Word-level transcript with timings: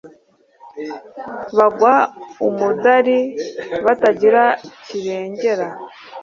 bagwa 1.57 1.93
umudari 2.47 3.17
batagira 3.85 4.43
kirengera 4.85 5.67